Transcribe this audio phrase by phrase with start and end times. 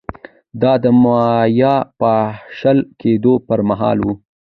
[0.61, 4.07] دا د مایا پاشل کېدو پرمهال و